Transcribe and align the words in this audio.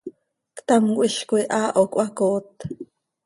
¡Ctamcö 0.57 1.03
hizcoi 1.07 1.43
haaho 1.51 1.83
cöhacooot! 1.93 2.53